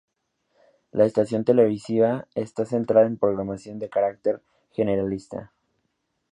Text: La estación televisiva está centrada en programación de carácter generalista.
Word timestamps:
La 0.93 1.05
estación 1.05 1.43
televisiva 1.45 2.25
está 2.33 2.65
centrada 2.65 3.05
en 3.05 3.17
programación 3.19 3.77
de 3.77 3.91
carácter 3.91 4.41
generalista. 4.71 5.51